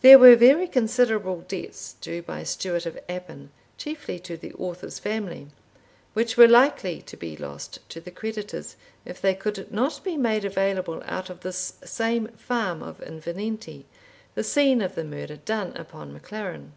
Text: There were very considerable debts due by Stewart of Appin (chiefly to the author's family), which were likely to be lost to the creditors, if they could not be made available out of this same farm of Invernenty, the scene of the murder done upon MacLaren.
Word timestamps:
There 0.00 0.18
were 0.18 0.34
very 0.34 0.66
considerable 0.66 1.44
debts 1.46 1.96
due 2.00 2.22
by 2.22 2.42
Stewart 2.44 2.86
of 2.86 2.98
Appin 3.06 3.50
(chiefly 3.76 4.18
to 4.20 4.34
the 4.34 4.54
author's 4.54 4.98
family), 4.98 5.48
which 6.14 6.38
were 6.38 6.48
likely 6.48 7.02
to 7.02 7.16
be 7.18 7.36
lost 7.36 7.86
to 7.90 8.00
the 8.00 8.10
creditors, 8.10 8.76
if 9.04 9.20
they 9.20 9.34
could 9.34 9.70
not 9.70 10.02
be 10.02 10.16
made 10.16 10.46
available 10.46 11.02
out 11.04 11.28
of 11.28 11.40
this 11.40 11.74
same 11.84 12.28
farm 12.28 12.82
of 12.82 13.00
Invernenty, 13.02 13.84
the 14.34 14.42
scene 14.42 14.80
of 14.80 14.94
the 14.94 15.04
murder 15.04 15.36
done 15.36 15.76
upon 15.76 16.14
MacLaren. 16.18 16.72